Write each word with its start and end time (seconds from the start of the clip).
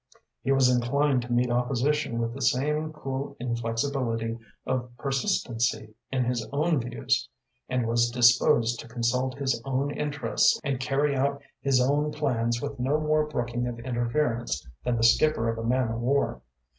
He 0.41 0.51
was 0.51 0.67
inclined 0.67 1.21
to 1.21 1.31
meet 1.31 1.51
opposition 1.51 2.17
with 2.17 2.33
the 2.33 2.41
same 2.41 2.91
cool 2.91 3.37
inflexibility 3.39 4.35
of 4.65 4.89
persistency 4.97 5.93
in 6.11 6.23
his 6.25 6.43
own 6.51 6.79
views, 6.79 7.29
and 7.69 7.87
was 7.87 8.09
disposed 8.09 8.79
to 8.79 8.87
consult 8.87 9.37
his 9.37 9.61
own 9.63 9.91
interests 9.93 10.59
and 10.63 10.79
carry 10.79 11.15
out 11.15 11.39
his 11.59 11.79
own 11.79 12.11
plans 12.11 12.63
with 12.63 12.79
no 12.79 12.99
more 12.99 13.27
brooking 13.27 13.67
of 13.67 13.77
interference 13.81 14.67
than 14.83 14.97
the 14.97 15.03
skipper 15.03 15.47
of 15.49 15.59
a 15.59 15.63
man 15.63 15.89
o' 15.91 15.97
war. 15.99 16.41